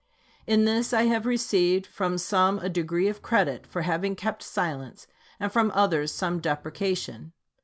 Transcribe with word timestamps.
In 0.47 0.65
this 0.65 0.93
I 0.93 1.03
have 1.03 1.27
received 1.27 1.85
from 1.85 2.17
some 2.17 2.57
a 2.57 2.69
degree 2.69 3.07
of 3.07 3.21
credit 3.21 3.67
for 3.67 3.83
having 3.83 4.15
kept 4.15 4.41
silence, 4.41 5.05
and 5.39 5.51
from 5.51 5.69
others 5.75 6.11
some 6.11 6.39
deprecation. 6.39 7.33